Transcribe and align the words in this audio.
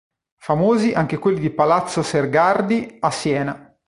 Famosi 0.39 0.93
anche 0.93 1.19
quelli 1.19 1.39
di 1.39 1.51
Palazzo 1.51 2.01
Sergardi 2.01 2.97
a 3.01 3.11
Siena. 3.11 3.77